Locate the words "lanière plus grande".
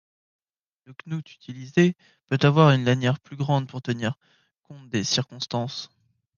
2.85-3.67